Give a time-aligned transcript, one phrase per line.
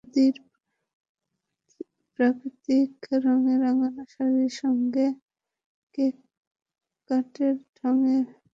[0.03, 0.35] সুতির
[2.19, 2.91] প্রাকৃতিক
[3.23, 5.05] রঙে রাঙানো শাড়ির সঙ্গে
[5.95, 6.15] কেপ
[7.09, 8.49] কোটের ঢঙে পরলেন সেটা।